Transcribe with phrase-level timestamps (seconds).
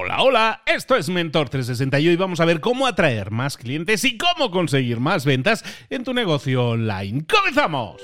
[0.00, 4.16] Hola, hola, esto es Mentor 360 y vamos a ver cómo atraer más clientes y
[4.16, 7.24] cómo conseguir más ventas en tu negocio online.
[7.26, 7.96] ¡Comenzamos!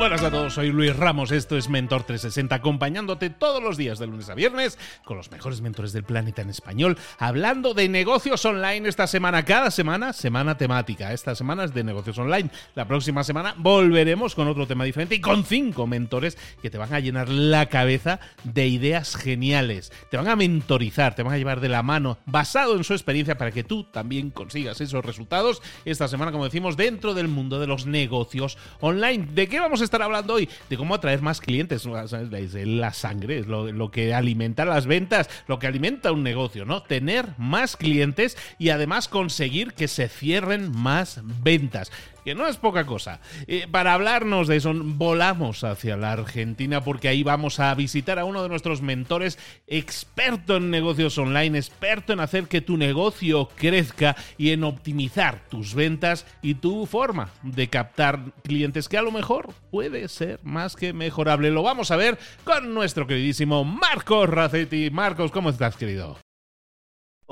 [0.00, 4.06] Buenas a todos, soy Luis Ramos, esto es Mentor 360, acompañándote todos los días de
[4.06, 8.88] lunes a viernes con los mejores mentores del planeta en español, hablando de negocios online
[8.88, 11.12] esta semana, cada semana, semana temática.
[11.12, 12.48] Esta semana es de negocios online.
[12.74, 16.94] La próxima semana volveremos con otro tema diferente y con cinco mentores que te van
[16.94, 19.92] a llenar la cabeza de ideas geniales.
[20.10, 23.36] Te van a mentorizar, te van a llevar de la mano, basado en su experiencia,
[23.36, 27.66] para que tú también consigas esos resultados esta semana, como decimos, dentro del mundo de
[27.66, 29.28] los negocios online.
[29.34, 30.48] ¿De qué vamos a estar hablando hoy?
[30.68, 31.84] De cómo atraer más clientes.
[31.84, 36.82] La sangre es lo, lo que alimenta las ventas, lo que alimenta un negocio, ¿no?
[36.82, 41.90] Tener más clientes y además conseguir que se cierren más ventas
[42.24, 43.20] que no es poca cosa.
[43.46, 48.24] Eh, para hablarnos de eso, volamos hacia la Argentina porque ahí vamos a visitar a
[48.24, 54.16] uno de nuestros mentores, experto en negocios online, experto en hacer que tu negocio crezca
[54.38, 59.52] y en optimizar tus ventas y tu forma de captar clientes que a lo mejor
[59.70, 61.50] puede ser más que mejorable.
[61.50, 64.90] Lo vamos a ver con nuestro queridísimo Marcos Racetti.
[64.90, 66.18] Marcos, ¿cómo estás, querido?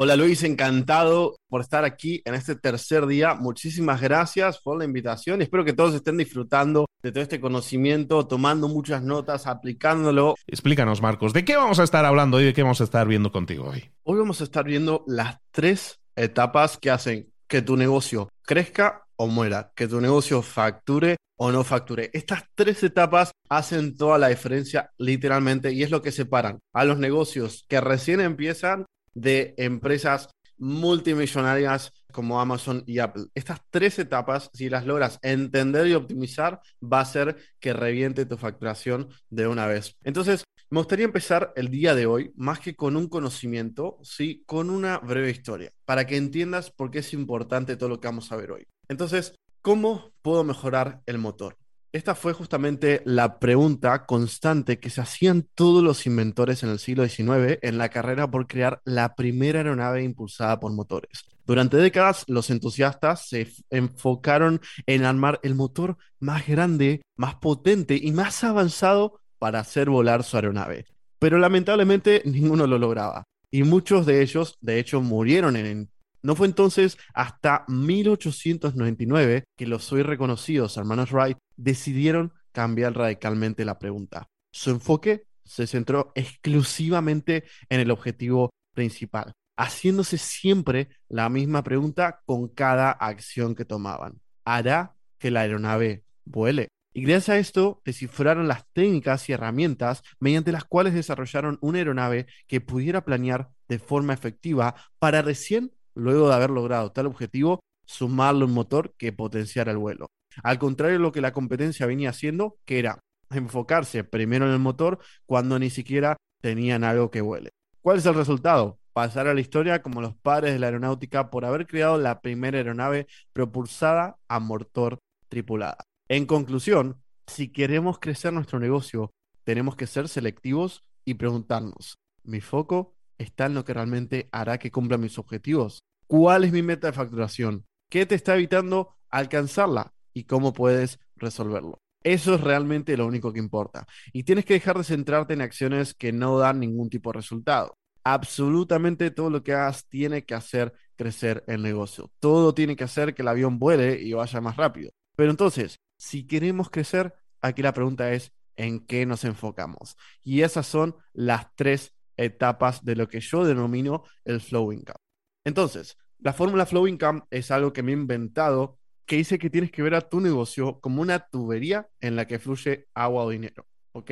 [0.00, 3.34] Hola Luis, encantado por estar aquí en este tercer día.
[3.34, 5.42] Muchísimas gracias por la invitación.
[5.42, 10.36] Espero que todos estén disfrutando de todo este conocimiento, tomando muchas notas, aplicándolo.
[10.46, 12.44] Explícanos, Marcos, ¿de qué vamos a estar hablando hoy?
[12.44, 13.90] ¿De qué vamos a estar viendo contigo hoy?
[14.04, 19.26] Hoy vamos a estar viendo las tres etapas que hacen que tu negocio crezca o
[19.26, 22.08] muera, que tu negocio facture o no facture.
[22.12, 27.00] Estas tres etapas hacen toda la diferencia literalmente y es lo que separan a los
[27.00, 28.86] negocios que recién empiezan
[29.20, 33.26] de empresas multimillonarias como Amazon y Apple.
[33.34, 38.36] Estas tres etapas, si las logras entender y optimizar, va a hacer que reviente tu
[38.36, 39.96] facturación de una vez.
[40.02, 44.68] Entonces, me gustaría empezar el día de hoy, más que con un conocimiento, sí, con
[44.68, 48.36] una breve historia, para que entiendas por qué es importante todo lo que vamos a
[48.36, 48.66] ver hoy.
[48.88, 51.56] Entonces, ¿cómo puedo mejorar el motor?
[51.90, 57.08] Esta fue justamente la pregunta constante que se hacían todos los inventores en el siglo
[57.08, 61.24] XIX en la carrera por crear la primera aeronave impulsada por motores.
[61.46, 68.12] Durante décadas, los entusiastas se enfocaron en armar el motor más grande, más potente y
[68.12, 70.84] más avanzado para hacer volar su aeronave.
[71.18, 73.24] Pero lamentablemente ninguno lo lograba.
[73.50, 75.88] Y muchos de ellos, de hecho, murieron en
[76.22, 83.78] no fue entonces hasta 1899 que los hoy reconocidos hermanos Wright decidieron cambiar radicalmente la
[83.78, 84.26] pregunta.
[84.52, 92.48] Su enfoque se centró exclusivamente en el objetivo principal, haciéndose siempre la misma pregunta con
[92.48, 94.20] cada acción que tomaban.
[94.44, 96.68] ¿Hará que la aeronave vuele?
[96.94, 102.26] Y gracias a esto descifraron las técnicas y herramientas mediante las cuales desarrollaron una aeronave
[102.46, 108.44] que pudiera planear de forma efectiva para recién luego de haber logrado tal objetivo, sumarle
[108.44, 110.06] un motor que potenciara el vuelo.
[110.42, 113.00] Al contrario de lo que la competencia venía haciendo, que era
[113.30, 117.50] enfocarse primero en el motor cuando ni siquiera tenían algo que vuele.
[117.82, 118.78] ¿Cuál es el resultado?
[118.92, 122.58] Pasar a la historia como los padres de la aeronáutica por haber creado la primera
[122.58, 124.98] aeronave propulsada a motor
[125.28, 125.78] tripulada.
[126.08, 129.10] En conclusión, si queremos crecer nuestro negocio,
[129.44, 134.70] tenemos que ser selectivos y preguntarnos, ¿mi foco está en lo que realmente hará que
[134.70, 135.80] cumpla mis objetivos?
[136.06, 137.66] ¿Cuál es mi meta de facturación?
[137.90, 139.92] ¿Qué te está evitando alcanzarla?
[140.14, 141.78] ¿Y cómo puedes resolverlo?
[142.02, 143.86] Eso es realmente lo único que importa.
[144.12, 147.74] Y tienes que dejar de centrarte en acciones que no dan ningún tipo de resultado.
[148.04, 152.10] Absolutamente todo lo que hagas tiene que hacer crecer el negocio.
[152.20, 154.90] Todo tiene que hacer que el avión vuele y vaya más rápido.
[155.16, 159.96] Pero entonces, si queremos crecer, aquí la pregunta es, ¿en qué nos enfocamos?
[160.22, 164.98] Y esas son las tres etapas de lo que yo denomino el flow income.
[165.44, 169.70] Entonces, la fórmula Flow Income es algo que me he inventado que dice que tienes
[169.70, 173.66] que ver a tu negocio como una tubería en la que fluye agua o dinero.
[173.92, 174.10] ¿Ok?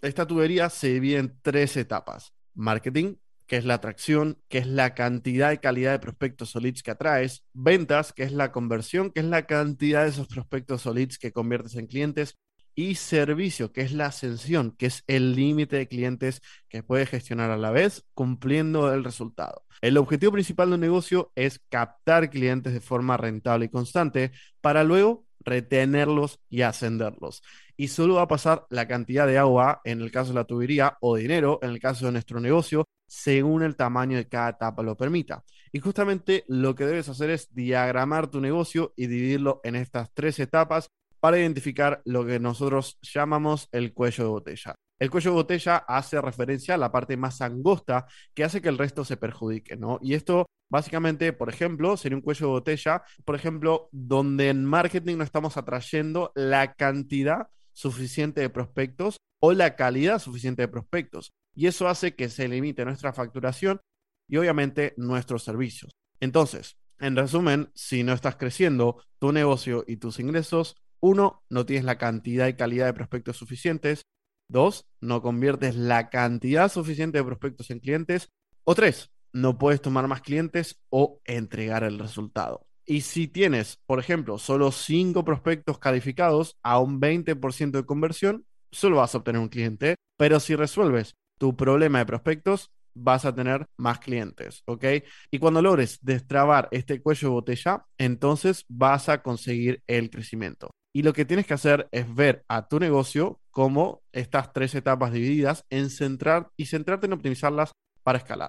[0.00, 2.32] Esta tubería se divide en tres etapas.
[2.54, 3.16] Marketing,
[3.46, 7.44] que es la atracción, que es la cantidad y calidad de prospectos o que atraes.
[7.52, 11.74] Ventas, que es la conversión, que es la cantidad de esos prospectos o que conviertes
[11.74, 12.38] en clientes
[12.80, 17.50] y servicio, que es la ascensión, que es el límite de clientes que puedes gestionar
[17.50, 19.66] a la vez, cumpliendo el resultado.
[19.82, 24.32] El objetivo principal de un negocio es captar clientes de forma rentable y constante
[24.62, 27.42] para luego retenerlos y ascenderlos.
[27.76, 30.96] Y solo va a pasar la cantidad de agua en el caso de la tubería
[31.00, 34.96] o dinero en el caso de nuestro negocio según el tamaño de cada etapa lo
[34.96, 35.42] permita.
[35.72, 40.38] Y justamente lo que debes hacer es diagramar tu negocio y dividirlo en estas tres
[40.38, 40.88] etapas
[41.20, 44.74] para identificar lo que nosotros llamamos el cuello de botella.
[44.98, 48.78] El cuello de botella hace referencia a la parte más angosta que hace que el
[48.78, 49.98] resto se perjudique, ¿no?
[50.02, 55.16] Y esto básicamente, por ejemplo, sería un cuello de botella, por ejemplo, donde en marketing
[55.16, 61.32] no estamos atrayendo la cantidad suficiente de prospectos o la calidad suficiente de prospectos.
[61.54, 63.80] Y eso hace que se limite nuestra facturación
[64.28, 65.92] y obviamente nuestros servicios.
[66.20, 71.84] Entonces, en resumen, si no estás creciendo tu negocio y tus ingresos, uno, no tienes
[71.84, 74.02] la cantidad y calidad de prospectos suficientes.
[74.48, 78.28] Dos, no conviertes la cantidad suficiente de prospectos en clientes.
[78.64, 82.66] O tres, no puedes tomar más clientes o entregar el resultado.
[82.84, 88.96] Y si tienes, por ejemplo, solo cinco prospectos calificados a un 20% de conversión, solo
[88.96, 89.94] vas a obtener un cliente.
[90.16, 94.84] Pero si resuelves tu problema de prospectos, vas a tener más clientes, ¿ok?
[95.30, 100.70] Y cuando logres destrabar este cuello de botella, entonces vas a conseguir el crecimiento.
[100.92, 105.12] Y lo que tienes que hacer es ver a tu negocio como estas tres etapas
[105.12, 107.72] divididas en centrar y centrarte en optimizarlas
[108.02, 108.48] para escalar.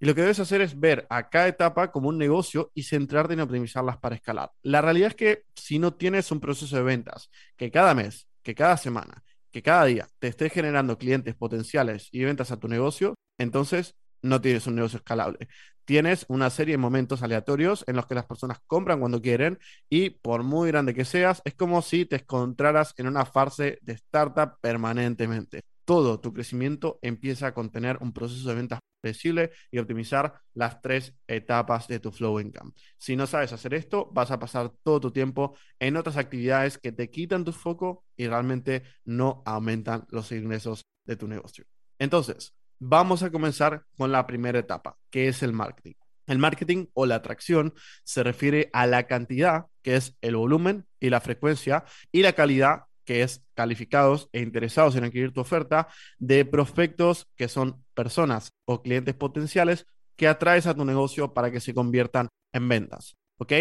[0.00, 3.34] Y lo que debes hacer es ver a cada etapa como un negocio y centrarte
[3.34, 4.50] en optimizarlas para escalar.
[4.62, 8.54] La realidad es que si no tienes un proceso de ventas que cada mes, que
[8.54, 9.22] cada semana,
[9.52, 14.40] que cada día te esté generando clientes potenciales y ventas a tu negocio, entonces no
[14.40, 15.48] tienes un negocio escalable.
[15.84, 19.58] Tienes una serie de momentos aleatorios en los que las personas compran cuando quieren
[19.90, 23.94] y por muy grande que seas, es como si te encontraras en una fase de
[23.94, 25.62] startup permanentemente.
[25.84, 31.14] Todo tu crecimiento empieza con tener un proceso de ventas predecible y optimizar las tres
[31.26, 32.72] etapas de tu flow income.
[32.98, 36.92] Si no sabes hacer esto, vas a pasar todo tu tiempo en otras actividades que
[36.92, 41.64] te quitan tu foco y realmente no aumentan los ingresos de tu negocio.
[41.98, 45.92] Entonces, Vamos a comenzar con la primera etapa, que es el marketing.
[46.26, 51.08] El marketing o la atracción se refiere a la cantidad, que es el volumen y
[51.08, 55.86] la frecuencia, y la calidad, que es calificados e interesados en adquirir tu oferta,
[56.18, 59.86] de prospectos que son personas o clientes potenciales
[60.16, 63.14] que atraes a tu negocio para que se conviertan en ventas.
[63.38, 63.52] ¿Ok?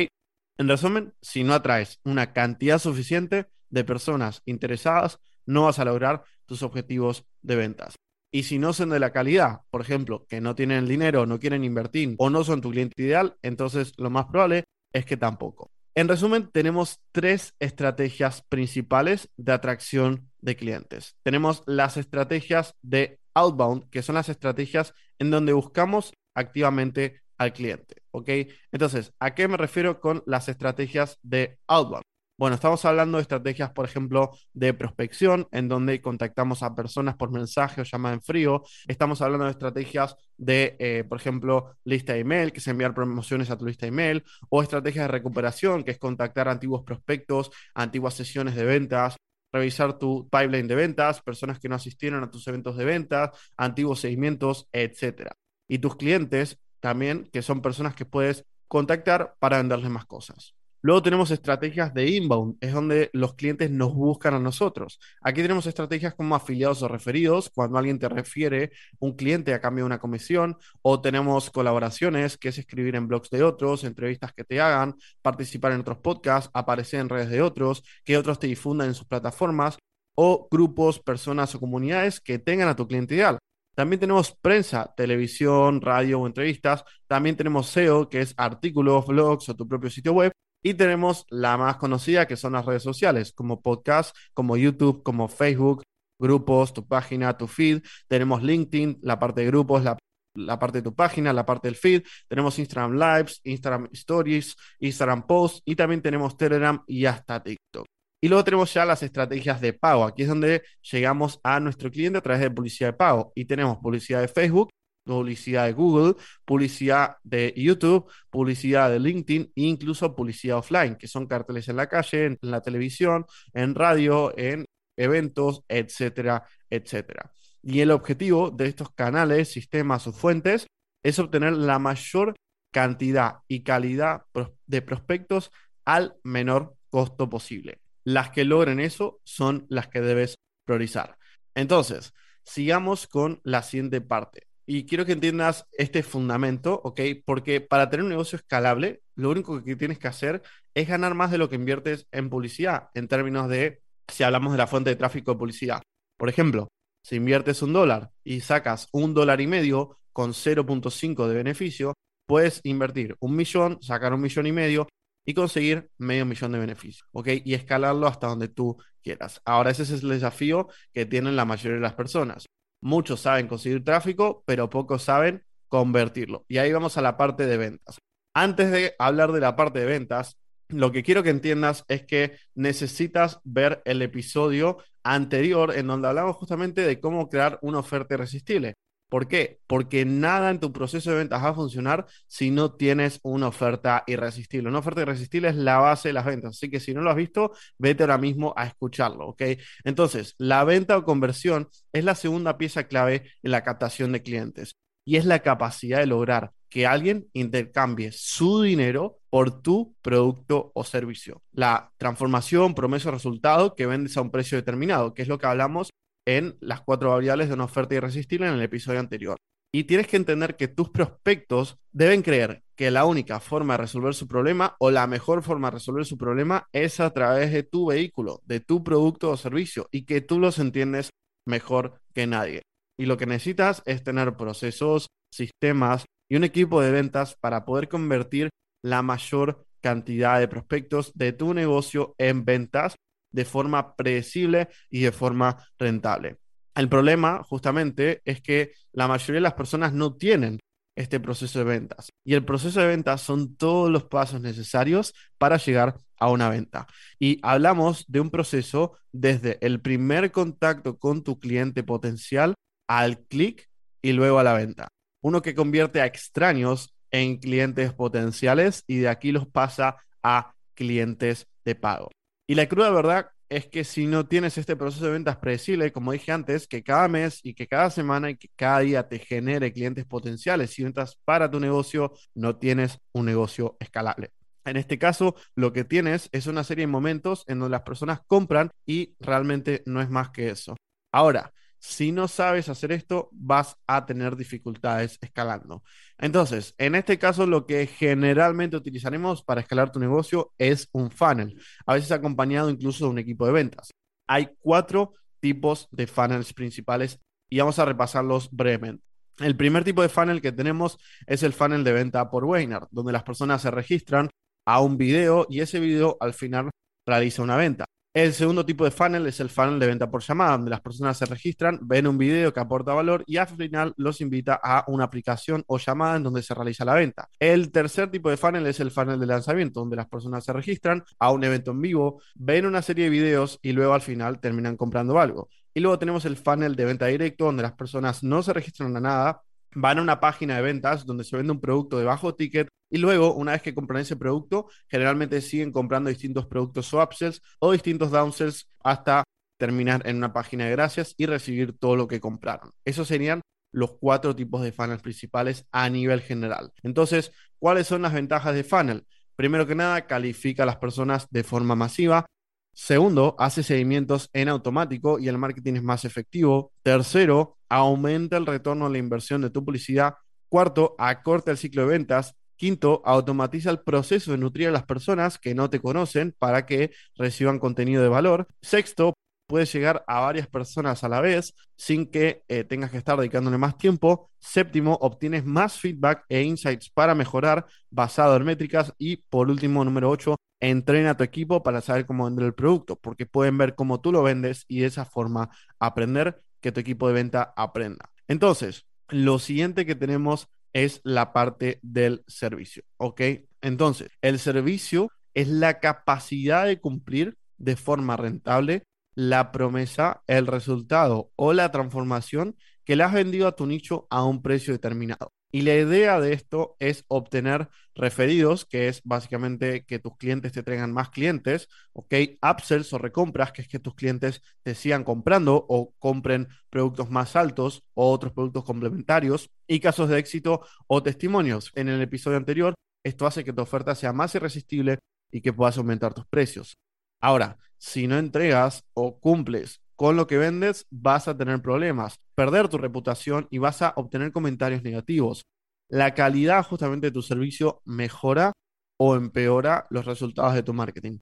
[0.57, 6.23] En resumen, si no atraes una cantidad suficiente de personas interesadas, no vas a lograr
[6.47, 7.93] tus objetivos de ventas.
[8.31, 11.63] Y si no son de la calidad, por ejemplo, que no tienen dinero, no quieren
[11.63, 14.63] invertir o no son tu cliente ideal, entonces lo más probable
[14.93, 15.71] es que tampoco.
[15.93, 21.17] En resumen, tenemos tres estrategias principales de atracción de clientes.
[21.23, 27.95] Tenemos las estrategias de outbound, que son las estrategias en donde buscamos activamente al cliente.
[28.11, 28.29] ¿Ok?
[28.71, 32.03] Entonces, ¿a qué me refiero con las estrategias de outbound?
[32.41, 37.29] Bueno, estamos hablando de estrategias, por ejemplo, de prospección, en donde contactamos a personas por
[37.29, 38.63] mensaje o llamada en frío.
[38.87, 43.51] Estamos hablando de estrategias de, eh, por ejemplo, lista de email, que es enviar promociones
[43.51, 48.15] a tu lista de email, o estrategias de recuperación, que es contactar antiguos prospectos, antiguas
[48.15, 49.17] sesiones de ventas,
[49.53, 53.99] revisar tu pipeline de ventas, personas que no asistieron a tus eventos de ventas, antiguos
[53.99, 55.35] seguimientos, etcétera.
[55.67, 60.55] Y tus clientes también, que son personas que puedes contactar para venderles más cosas.
[60.83, 64.99] Luego tenemos estrategias de inbound, es donde los clientes nos buscan a nosotros.
[65.21, 69.83] Aquí tenemos estrategias como afiliados o referidos, cuando alguien te refiere un cliente a cambio
[69.83, 74.43] de una comisión, o tenemos colaboraciones, que es escribir en blogs de otros, entrevistas que
[74.43, 78.87] te hagan, participar en otros podcasts, aparecer en redes de otros, que otros te difundan
[78.87, 79.77] en sus plataformas,
[80.15, 83.37] o grupos, personas o comunidades que tengan a tu cliente ideal.
[83.75, 86.83] También tenemos prensa, televisión, radio o entrevistas.
[87.07, 90.31] También tenemos SEO, que es artículos, blogs o tu propio sitio web.
[90.63, 95.27] Y tenemos la más conocida, que son las redes sociales, como podcast, como YouTube, como
[95.27, 95.83] Facebook,
[96.19, 97.81] grupos, tu página, tu feed.
[98.07, 99.97] Tenemos LinkedIn, la parte de grupos, la,
[100.35, 102.03] la parte de tu página, la parte del feed.
[102.27, 107.85] Tenemos Instagram Lives, Instagram Stories, Instagram Posts y también tenemos Telegram y hasta TikTok.
[108.23, 110.03] Y luego tenemos ya las estrategias de pago.
[110.03, 113.31] Aquí es donde llegamos a nuestro cliente a través de publicidad de pago.
[113.33, 114.69] Y tenemos publicidad de Facebook,
[115.03, 116.15] publicidad de Google,
[116.45, 121.87] publicidad de YouTube, publicidad de LinkedIn e incluso publicidad offline, que son carteles en la
[121.87, 124.65] calle, en la televisión, en radio, en
[124.97, 127.33] eventos, etcétera, etcétera.
[127.63, 130.67] Y el objetivo de estos canales, sistemas o fuentes
[131.03, 132.35] es obtener la mayor
[132.71, 134.23] cantidad y calidad
[134.65, 135.51] de prospectos
[135.85, 137.81] al menor costo posible.
[138.03, 141.17] Las que logren eso son las que debes priorizar.
[141.53, 144.47] Entonces, sigamos con la siguiente parte.
[144.65, 147.01] Y quiero que entiendas este fundamento, ¿ok?
[147.25, 150.41] Porque para tener un negocio escalable, lo único que tienes que hacer
[150.73, 154.57] es ganar más de lo que inviertes en publicidad, en términos de, si hablamos de
[154.57, 155.81] la fuente de tráfico de publicidad.
[156.17, 156.67] Por ejemplo,
[157.03, 161.93] si inviertes un dólar y sacas un dólar y medio con 0.5 de beneficio,
[162.27, 164.87] puedes invertir un millón, sacar un millón y medio
[165.25, 167.27] y conseguir medio millón de beneficio, ¿ok?
[167.43, 169.41] Y escalarlo hasta donde tú quieras.
[169.45, 172.45] Ahora, ese es el desafío que tienen la mayoría de las personas.
[172.81, 176.45] Muchos saben conseguir tráfico, pero pocos saben convertirlo.
[176.47, 177.97] Y ahí vamos a la parte de ventas.
[178.33, 182.37] Antes de hablar de la parte de ventas, lo que quiero que entiendas es que
[182.55, 188.75] necesitas ver el episodio anterior en donde hablamos justamente de cómo crear una oferta irresistible.
[189.11, 189.59] ¿Por qué?
[189.67, 194.05] Porque nada en tu proceso de ventas va a funcionar si no tienes una oferta
[194.07, 194.69] irresistible.
[194.69, 196.51] Una oferta irresistible es la base de las ventas.
[196.51, 199.41] Así que si no lo has visto, vete ahora mismo a escucharlo, ¿ok?
[199.83, 204.77] Entonces, la venta o conversión es la segunda pieza clave en la captación de clientes
[205.03, 210.85] y es la capacidad de lograr que alguien intercambie su dinero por tu producto o
[210.85, 211.43] servicio.
[211.51, 215.89] La transformación, promesa resultado que vendes a un precio determinado, que es lo que hablamos
[216.37, 219.37] en las cuatro variables de una oferta irresistible en el episodio anterior.
[219.73, 224.13] Y tienes que entender que tus prospectos deben creer que la única forma de resolver
[224.13, 227.87] su problema o la mejor forma de resolver su problema es a través de tu
[227.87, 231.09] vehículo, de tu producto o servicio y que tú los entiendes
[231.45, 232.63] mejor que nadie.
[232.99, 237.87] Y lo que necesitas es tener procesos, sistemas y un equipo de ventas para poder
[237.87, 238.49] convertir
[238.83, 242.95] la mayor cantidad de prospectos de tu negocio en ventas
[243.31, 246.37] de forma predecible y de forma rentable.
[246.75, 250.59] El problema justamente es que la mayoría de las personas no tienen
[250.95, 252.09] este proceso de ventas.
[252.23, 256.87] Y el proceso de ventas son todos los pasos necesarios para llegar a una venta.
[257.19, 262.53] Y hablamos de un proceso desde el primer contacto con tu cliente potencial
[262.87, 263.69] al clic
[264.01, 264.87] y luego a la venta.
[265.21, 271.47] Uno que convierte a extraños en clientes potenciales y de aquí los pasa a clientes
[271.65, 272.09] de pago.
[272.47, 276.13] Y la cruda verdad es que si no tienes este proceso de ventas predecible, como
[276.13, 279.73] dije antes, que cada mes y que cada semana y que cada día te genere
[279.73, 284.31] clientes potenciales y ventas para tu negocio, no tienes un negocio escalable.
[284.63, 288.21] En este caso, lo que tienes es una serie de momentos en donde las personas
[288.25, 290.77] compran y realmente no es más que eso.
[291.11, 295.83] Ahora, si no sabes hacer esto, vas a tener dificultades escalando.
[296.19, 301.59] Entonces, en este caso, lo que generalmente utilizaremos para escalar tu negocio es un funnel,
[301.87, 303.89] a veces acompañado incluso de un equipo de ventas.
[304.27, 307.19] Hay cuatro tipos de funnels principales
[307.49, 309.03] y vamos a repasarlos brevemente.
[309.39, 313.11] El primer tipo de funnel que tenemos es el funnel de venta por webinar, donde
[313.11, 314.29] las personas se registran
[314.67, 316.69] a un video y ese video al final
[317.07, 317.85] realiza una venta.
[318.13, 321.17] El segundo tipo de funnel es el funnel de venta por llamada, donde las personas
[321.17, 325.05] se registran, ven un video que aporta valor y al final los invita a una
[325.05, 327.29] aplicación o llamada en donde se realiza la venta.
[327.39, 331.05] El tercer tipo de funnel es el funnel de lanzamiento, donde las personas se registran
[331.19, 334.75] a un evento en vivo, ven una serie de videos y luego al final terminan
[334.75, 335.47] comprando algo.
[335.73, 338.99] Y luego tenemos el funnel de venta directo, donde las personas no se registran a
[338.99, 339.41] nada,
[339.73, 342.97] van a una página de ventas donde se vende un producto de bajo ticket y
[342.97, 347.71] luego, una vez que compran ese producto, generalmente siguen comprando distintos productos o upsells o
[347.71, 349.23] distintos downsells hasta
[349.57, 352.71] terminar en una página de gracias y recibir todo lo que compraron.
[352.83, 356.73] Esos serían los cuatro tipos de funnels principales a nivel general.
[356.83, 359.05] Entonces, ¿cuáles son las ventajas de funnel?
[359.35, 362.25] Primero que nada, califica a las personas de forma masiva.
[362.73, 366.71] Segundo, hace seguimientos en automático y el marketing es más efectivo.
[366.83, 370.15] Tercero, aumenta el retorno a la inversión de tu publicidad.
[370.49, 372.35] Cuarto, acorta el ciclo de ventas.
[372.55, 376.91] Quinto, automatiza el proceso de nutrir a las personas que no te conocen para que
[377.15, 378.47] reciban contenido de valor.
[378.61, 379.13] Sexto,
[379.47, 383.57] puedes llegar a varias personas a la vez sin que eh, tengas que estar dedicándole
[383.57, 384.29] más tiempo.
[384.39, 388.93] Séptimo, obtienes más feedback e insights para mejorar basado en métricas.
[388.97, 392.95] Y por último, número ocho, entrena a tu equipo para saber cómo vender el producto,
[392.95, 395.49] porque pueden ver cómo tú lo vendes y de esa forma
[395.79, 398.11] aprender que tu equipo de venta aprenda.
[398.27, 403.21] Entonces, lo siguiente que tenemos es la parte del servicio, ¿ok?
[403.61, 411.31] Entonces, el servicio es la capacidad de cumplir de forma rentable la promesa, el resultado
[411.35, 415.33] o la transformación que le has vendido a tu nicho a un precio determinado.
[415.51, 420.63] Y la idea de esto es obtener referidos, que es básicamente que tus clientes te
[420.63, 422.13] traigan más clientes, ¿ok?
[422.41, 427.35] Upsells o recompras, que es que tus clientes te sigan comprando o compren productos más
[427.35, 429.49] altos o otros productos complementarios.
[429.67, 431.71] Y casos de éxito o testimonios.
[431.75, 434.99] En el episodio anterior, esto hace que tu oferta sea más irresistible
[435.31, 436.77] y que puedas aumentar tus precios.
[437.19, 442.67] Ahora, si no entregas o cumples con lo que vendes vas a tener problemas, perder
[442.69, 445.45] tu reputación y vas a obtener comentarios negativos.
[445.89, 448.51] La calidad justamente de tu servicio mejora
[448.97, 451.19] o empeora los resultados de tu marketing.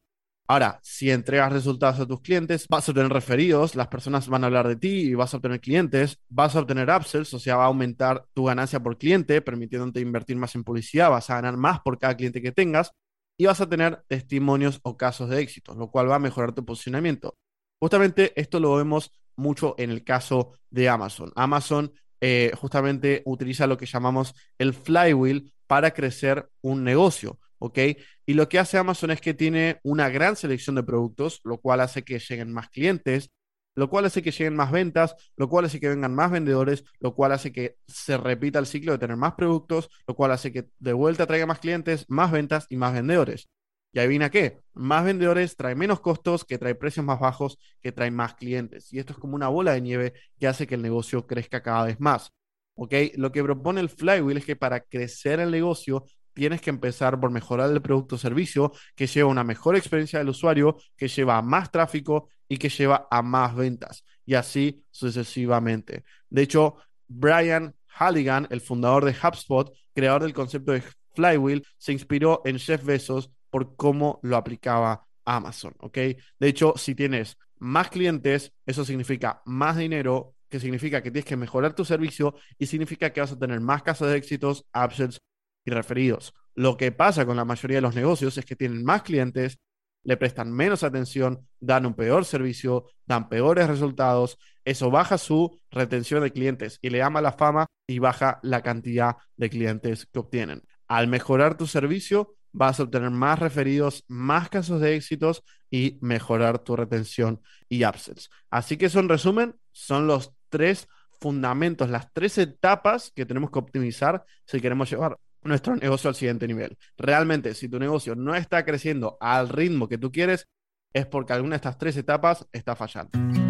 [0.48, 4.48] Ahora, si entregas resultados a tus clientes, vas a obtener referidos, las personas van a
[4.48, 7.66] hablar de ti y vas a obtener clientes, vas a obtener upsells, o sea, va
[7.66, 11.82] a aumentar tu ganancia por cliente, permitiéndote invertir más en publicidad, vas a ganar más
[11.82, 12.92] por cada cliente que tengas
[13.38, 16.64] y vas a tener testimonios o casos de éxito, lo cual va a mejorar tu
[16.64, 17.36] posicionamiento.
[17.80, 21.32] Justamente esto lo vemos mucho en el caso de Amazon.
[21.36, 27.80] Amazon eh, justamente utiliza lo que llamamos el flywheel para crecer un negocio, ¿ok?
[28.26, 31.80] Y lo que hace Amazon es que tiene una gran selección de productos, lo cual
[31.80, 33.32] hace que lleguen más clientes,
[33.76, 37.16] lo cual hace que lleguen más ventas, lo cual hace que vengan más vendedores, lo
[37.16, 40.70] cual hace que se repita el ciclo de tener más productos, lo cual hace que
[40.80, 43.48] de vuelta traiga más clientes, más ventas y más vendedores.
[43.92, 48.12] Y adivina qué, más vendedores trae menos costos, que trae precios más bajos, que trae
[48.12, 48.94] más clientes.
[48.94, 51.86] Y esto es como una bola de nieve que hace que el negocio crezca cada
[51.86, 52.32] vez más.
[52.76, 52.94] ¿Ok?
[53.16, 57.32] Lo que propone el flywheel es que para crecer el negocio tienes que empezar por
[57.32, 61.42] mejorar el producto o servicio que lleva una mejor experiencia del usuario, que lleva a
[61.42, 64.06] más tráfico y que lleva a más ventas.
[64.26, 66.04] Y así sucesivamente.
[66.30, 66.78] De hecho,
[67.08, 70.84] Brian Halligan, el fundador de HubSpot, creador del concepto de
[71.16, 75.98] Flywheel, se inspiró en Jeff Bezos por cómo lo aplicaba Amazon, ¿ok?
[76.40, 81.38] De hecho, si tienes más clientes, eso significa más dinero, que significa que tienes que
[81.38, 85.20] mejorar tu servicio y significa que vas a tener más casos de éxitos, upsells
[85.66, 86.34] y referidos.
[86.56, 89.60] Lo que pasa con la mayoría de los negocios es que tienen más clientes,
[90.04, 96.24] le prestan menos atención, dan un peor servicio, dan peores resultados, eso baja su retención
[96.24, 100.64] de clientes y le llama la fama y baja la cantidad de clientes que obtienen.
[100.88, 106.60] Al mejorar tu servicio, vas a obtener más referidos, más casos de éxitos y mejorar
[106.60, 108.30] tu retención y upsells.
[108.50, 110.88] Así que eso en resumen son los tres
[111.20, 116.48] fundamentos, las tres etapas que tenemos que optimizar si queremos llevar nuestro negocio al siguiente
[116.48, 116.78] nivel.
[116.98, 120.48] Realmente, si tu negocio no está creciendo al ritmo que tú quieres,
[120.94, 123.49] es porque alguna de estas tres etapas está fallando.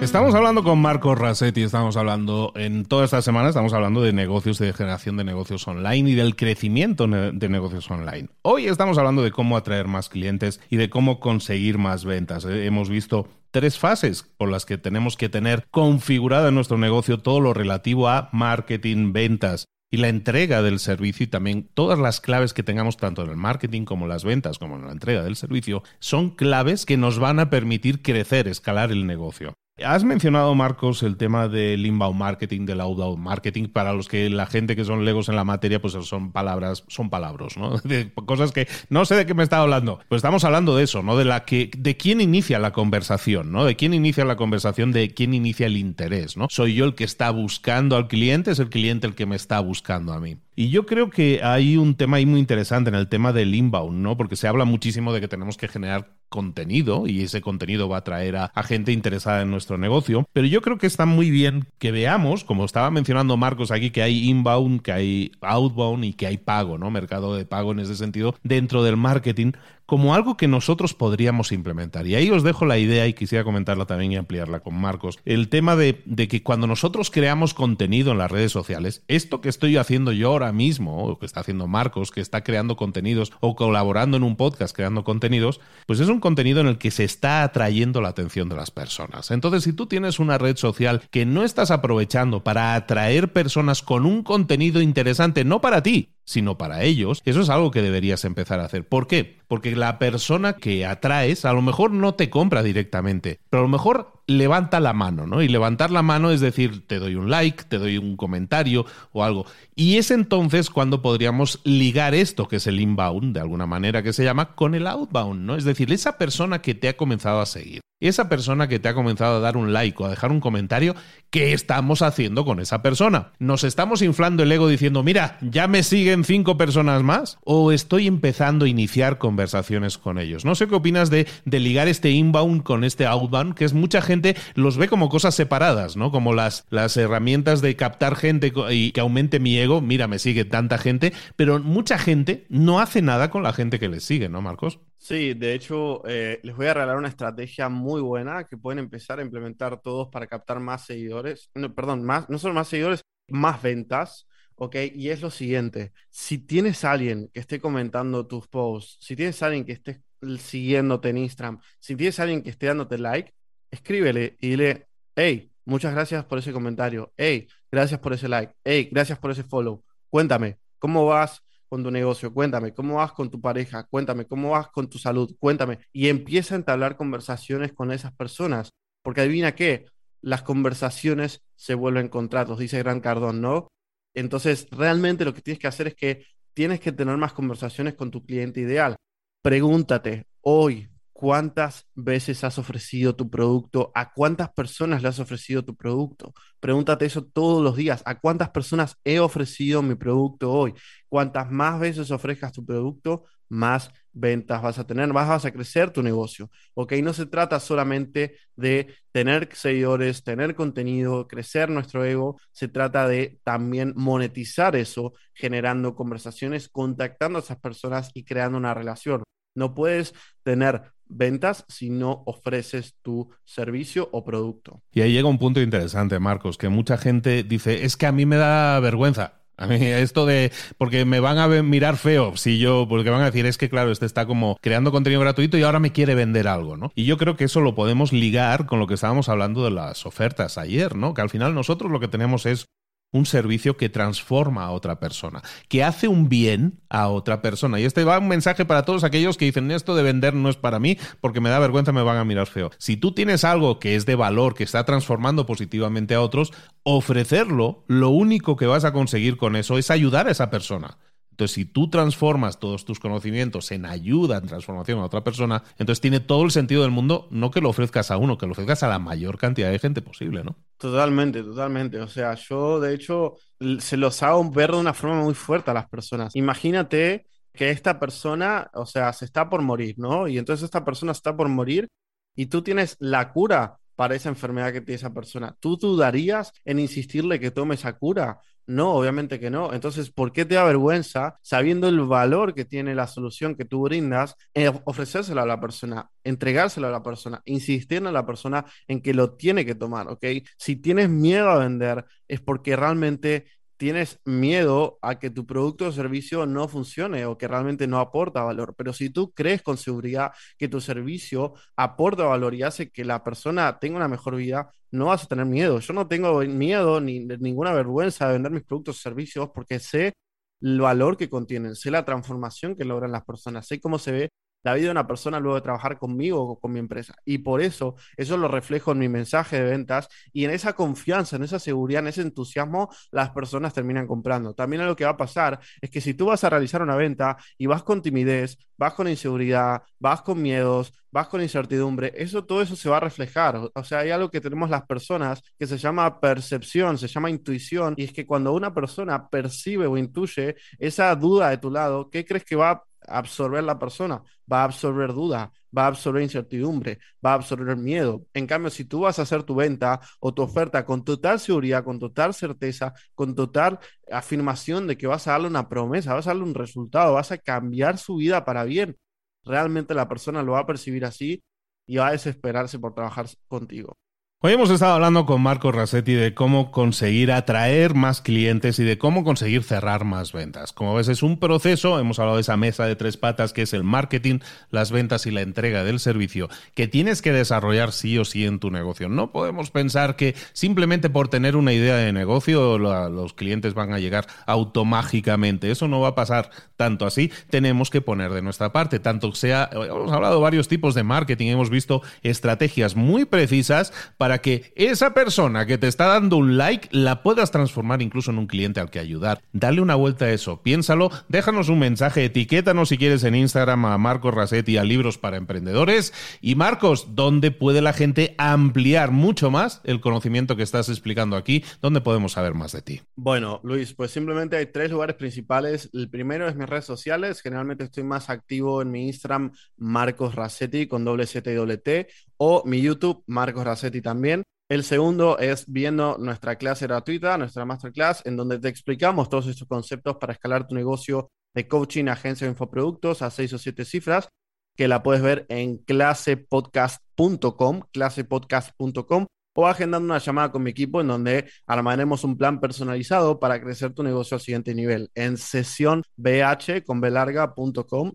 [0.00, 4.58] Estamos hablando con Marco Rasetti, estamos hablando en toda esta semana, estamos hablando de negocios
[4.60, 8.30] y de generación de negocios online y del crecimiento de negocios online.
[8.40, 12.46] Hoy estamos hablando de cómo atraer más clientes y de cómo conseguir más ventas.
[12.46, 17.18] Eh, hemos visto tres fases por las que tenemos que tener configurado en nuestro negocio
[17.18, 22.20] todo lo relativo a marketing, ventas, y la entrega del servicio y también todas las
[22.20, 25.24] claves que tengamos tanto en el marketing como en las ventas como en la entrega
[25.24, 29.54] del servicio son claves que nos van a permitir crecer, escalar el negocio.
[29.84, 34.46] Has mencionado, Marcos, el tema del inbound marketing, del outbound marketing, para los que la
[34.46, 37.80] gente que son legos en la materia, pues son palabras, son palabras, ¿no?
[38.26, 40.00] Cosas que no sé de qué me está hablando.
[40.08, 41.16] Pues estamos hablando de eso, ¿no?
[41.16, 43.64] De la que, de quién inicia la conversación, ¿no?
[43.64, 46.46] De quién inicia la conversación, de quién inicia el interés, ¿no?
[46.50, 49.60] Soy yo el que está buscando al cliente, es el cliente el que me está
[49.60, 50.36] buscando a mí.
[50.56, 54.02] Y yo creo que hay un tema ahí muy interesante en el tema del inbound,
[54.02, 54.16] ¿no?
[54.16, 57.98] Porque se habla muchísimo de que tenemos que generar contenido y ese contenido va a
[57.98, 60.28] atraer a, gente interesada en nuestro negocio.
[60.32, 64.02] Pero yo creo que está muy bien que veamos, como estaba mencionando Marcos aquí, que
[64.02, 66.90] hay inbound, que hay outbound y que hay pago, ¿no?
[66.90, 69.52] Mercado de pago en ese sentido dentro del marketing
[69.90, 72.06] como algo que nosotros podríamos implementar.
[72.06, 75.18] Y ahí os dejo la idea y quisiera comentarla también y ampliarla con Marcos.
[75.24, 79.78] El tema de, que cuando nosotros creamos contenido en las redes sociales, esto que estoy
[79.78, 84.16] haciendo yo ahora mismo, o que está haciendo Marcos, que está creando contenidos o colaborando
[84.16, 88.00] en un podcast creando contenidos, pues es un contenido en el que se está atrayendo
[88.00, 89.32] la atención de las personas.
[89.32, 94.06] Entonces, si tú tienes una red social que no estás aprovechando para atraer personas con
[94.06, 98.60] un contenido interesante, no para ti, sino para ellos, eso es algo que deberías empezar
[98.60, 98.86] a hacer.
[98.86, 99.38] ¿Por qué?
[99.48, 103.68] Porque la persona que atraes a lo mejor no te compra directamente, pero a lo
[103.68, 105.42] mejor levanta la mano, ¿no?
[105.42, 109.24] Y levantar la mano es decir, te doy un like, te doy un comentario o
[109.24, 109.44] algo.
[109.74, 114.12] Y es entonces cuando podríamos ligar esto, que es el inbound, de alguna manera que
[114.12, 115.56] se llama, con el outbound, ¿no?
[115.56, 118.94] Es decir, esa persona que te ha comenzado a seguir, esa persona que te ha
[118.94, 120.94] comenzado a dar un like o a dejar un comentario,
[121.28, 123.32] ¿qué estamos haciendo con esa persona?
[123.38, 127.38] ¿Nos estamos inflando el ego diciendo, mira, ya me siguen cinco personas más?
[127.44, 130.44] ¿O estoy empezando a iniciar conversaciones con ellos?
[130.44, 134.19] No sé qué opinas de, ligar este inbound con este outbound, que es mucha gente
[134.54, 136.10] los ve como cosas separadas, ¿no?
[136.10, 139.80] Como las, las herramientas de captar gente y que aumente mi ego.
[139.80, 143.88] Mira, me sigue tanta gente, pero mucha gente no hace nada con la gente que
[143.88, 144.80] les sigue, ¿no, Marcos?
[144.98, 149.18] Sí, de hecho, eh, les voy a regalar una estrategia muy buena que pueden empezar
[149.18, 151.50] a implementar todos para captar más seguidores.
[151.54, 154.26] No, perdón, más, no solo más seguidores, más ventas.
[154.60, 154.76] ¿ok?
[154.94, 159.42] Y es lo siguiente, si tienes a alguien que esté comentando tus posts, si tienes
[159.42, 160.02] a alguien que esté
[160.38, 163.32] siguiéndote en Instagram, si tienes a alguien que esté dándote like,
[163.70, 168.88] escríbele y dile, hey, muchas gracias por ese comentario, hey, gracias por ese like, hey,
[168.90, 169.84] gracias por ese follow.
[170.08, 172.34] Cuéntame, ¿cómo vas con tu negocio?
[172.34, 173.84] Cuéntame, ¿cómo vas con tu pareja?
[173.84, 175.34] Cuéntame, ¿cómo vas con tu salud?
[175.38, 175.78] Cuéntame.
[175.92, 178.70] Y empieza a entablar conversaciones con esas personas,
[179.02, 179.86] porque adivina qué,
[180.20, 183.68] las conversaciones se vuelven contratos, dice Gran Cardón, ¿no?
[184.14, 188.10] Entonces, realmente lo que tienes que hacer es que tienes que tener más conversaciones con
[188.10, 188.96] tu cliente ideal.
[189.42, 190.89] Pregúntate, hoy,
[191.20, 193.92] ¿cuántas veces has ofrecido tu producto?
[193.94, 196.32] ¿A cuántas personas le has ofrecido tu producto?
[196.60, 198.02] Pregúntate eso todos los días.
[198.06, 200.72] ¿A cuántas personas he ofrecido mi producto hoy?
[201.10, 205.90] Cuantas más veces ofrezcas tu producto, más ventas vas a tener, más vas a crecer
[205.90, 206.50] tu negocio.
[206.72, 206.94] ¿Ok?
[207.02, 212.40] No se trata solamente de tener seguidores, tener contenido, crecer nuestro ego.
[212.50, 218.72] Se trata de también monetizar eso, generando conversaciones, contactando a esas personas y creando una
[218.72, 219.22] relación.
[219.60, 224.82] No puedes tener ventas si no ofreces tu servicio o producto.
[224.90, 228.24] Y ahí llega un punto interesante, Marcos, que mucha gente dice, es que a mí
[228.24, 229.34] me da vergüenza.
[229.58, 233.26] A mí esto de, porque me van a mirar feo si yo, porque van a
[233.26, 236.48] decir, es que claro, este está como creando contenido gratuito y ahora me quiere vender
[236.48, 236.90] algo, ¿no?
[236.94, 240.06] Y yo creo que eso lo podemos ligar con lo que estábamos hablando de las
[240.06, 241.12] ofertas ayer, ¿no?
[241.12, 242.70] Que al final nosotros lo que tenemos es
[243.12, 247.80] un servicio que transforma a otra persona, que hace un bien a otra persona.
[247.80, 250.56] Y este va un mensaje para todos aquellos que dicen esto de vender no es
[250.56, 252.70] para mí porque me da vergüenza, me van a mirar feo.
[252.78, 257.84] Si tú tienes algo que es de valor, que está transformando positivamente a otros, ofrecerlo,
[257.88, 260.98] lo único que vas a conseguir con eso es ayudar a esa persona.
[261.30, 266.02] Entonces, si tú transformas todos tus conocimientos en ayuda, en transformación a otra persona, entonces
[266.02, 268.82] tiene todo el sentido del mundo no que lo ofrezcas a uno, que lo ofrezcas
[268.82, 270.56] a la mayor cantidad de gente posible, ¿no?
[270.80, 272.00] Totalmente, totalmente.
[272.00, 273.34] O sea, yo de hecho
[273.80, 276.34] se los hago ver de una forma muy fuerte a las personas.
[276.36, 280.26] Imagínate que esta persona, o sea, se está por morir, ¿no?
[280.26, 281.88] Y entonces esta persona está por morir
[282.34, 285.54] y tú tienes la cura para esa enfermedad que tiene esa persona.
[285.60, 288.40] ¿Tú dudarías en insistirle que tome esa cura?
[288.70, 289.72] No, obviamente que no.
[289.72, 293.82] Entonces, ¿por qué te da vergüenza, sabiendo el valor que tiene la solución que tú
[293.82, 299.02] brindas, eh, ofrecérsela a la persona, entregársela a la persona, insistir en la persona en
[299.02, 300.24] que lo tiene que tomar, ¿ok?
[300.56, 303.46] Si tienes miedo a vender, es porque realmente
[303.80, 308.42] tienes miedo a que tu producto o servicio no funcione o que realmente no aporta
[308.42, 308.74] valor.
[308.76, 313.24] Pero si tú crees con seguridad que tu servicio aporta valor y hace que la
[313.24, 315.80] persona tenga una mejor vida, no vas a tener miedo.
[315.80, 320.12] Yo no tengo miedo ni ninguna vergüenza de vender mis productos o servicios porque sé
[320.60, 324.28] el valor que contienen, sé la transformación que logran las personas, sé cómo se ve
[324.62, 327.14] la vida de una persona luego de trabajar conmigo o con mi empresa.
[327.24, 331.36] Y por eso, eso lo reflejo en mi mensaje de ventas y en esa confianza,
[331.36, 334.54] en esa seguridad, en ese entusiasmo, las personas terminan comprando.
[334.54, 337.36] También lo que va a pasar es que si tú vas a realizar una venta
[337.58, 342.62] y vas con timidez, vas con inseguridad, vas con miedos, vas con incertidumbre, eso todo
[342.62, 343.70] eso se va a reflejar.
[343.74, 347.94] O sea, hay algo que tenemos las personas que se llama percepción, se llama intuición,
[347.96, 352.24] y es que cuando una persona percibe o intuye esa duda de tu lado, ¿qué
[352.24, 352.84] crees que va
[353.18, 358.24] absorber la persona, va a absorber duda, va a absorber incertidumbre, va a absorber miedo.
[358.34, 361.84] En cambio, si tú vas a hacer tu venta o tu oferta con total seguridad,
[361.84, 363.78] con total certeza, con total
[364.10, 367.38] afirmación de que vas a darle una promesa, vas a darle un resultado, vas a
[367.38, 368.96] cambiar su vida para bien,
[369.44, 371.42] realmente la persona lo va a percibir así
[371.86, 373.96] y va a desesperarse por trabajar contigo.
[374.42, 378.96] Hoy hemos estado hablando con Marco Rasetti de cómo conseguir atraer más clientes y de
[378.96, 380.72] cómo conseguir cerrar más ventas.
[380.72, 383.74] Como ves, es un proceso, hemos hablado de esa mesa de tres patas que es
[383.74, 384.38] el marketing,
[384.70, 388.60] las ventas y la entrega del servicio, que tienes que desarrollar sí o sí en
[388.60, 389.10] tu negocio.
[389.10, 393.98] No podemos pensar que simplemente por tener una idea de negocio los clientes van a
[393.98, 395.70] llegar automágicamente.
[395.70, 396.48] Eso no va a pasar
[396.78, 397.30] tanto así.
[397.50, 401.48] Tenemos que poner de nuestra parte, tanto sea, hemos hablado de varios tipos de marketing,
[401.48, 406.56] hemos visto estrategias muy precisas para para que esa persona que te está dando un
[406.56, 409.42] like la puedas transformar incluso en un cliente al que ayudar.
[409.52, 413.98] Dale una vuelta a eso, piénsalo, déjanos un mensaje, etiquétanos si quieres en Instagram a
[413.98, 416.12] Marcos Rasetti a Libros para Emprendedores.
[416.40, 421.64] Y Marcos, ¿dónde puede la gente ampliar mucho más el conocimiento que estás explicando aquí?
[421.82, 423.00] ¿Dónde podemos saber más de ti?
[423.16, 425.90] Bueno, Luis, pues simplemente hay tres lugares principales.
[425.92, 427.40] El primero es mis redes sociales.
[427.40, 432.06] Generalmente estoy más activo en mi Instagram, Marcos Rasetti, con doble Z y doble T,
[432.42, 434.42] o mi YouTube, Marcos Rasetti también.
[434.68, 439.68] El segundo es viendo nuestra clase gratuita, nuestra masterclass, en donde te explicamos todos estos
[439.68, 444.28] conceptos para escalar tu negocio de coaching, agencia de infoproductos a seis o siete cifras,
[444.74, 451.08] que la puedes ver en clasepodcast.com, clasepodcast.com, o agendando una llamada con mi equipo en
[451.08, 456.84] donde armaremos un plan personalizado para crecer tu negocio al siguiente nivel en sesión bh
[456.86, 458.14] con belarga.com,